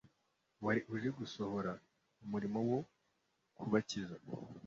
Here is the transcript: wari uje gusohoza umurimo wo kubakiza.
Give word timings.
wari 0.65 0.81
uje 0.93 1.09
gusohoza 1.19 1.71
umurimo 2.23 2.57
wo 2.69 2.79
kubakiza. 3.57 4.15